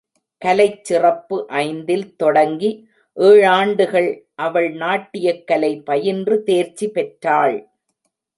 கலைச் 0.37 0.83
சிறப்பு 0.83 1.47
ஐந்தில் 1.47 2.15
தொடங்கி 2.15 2.87
ஏழாண்டுகள் 3.17 4.09
அவள் 4.35 4.71
நாட்டியக் 4.73 5.47
கலை 5.47 5.81
பயின்று 5.81 6.43
தேர்ச்சி 6.43 6.87
பெற்றாள். 6.89 7.69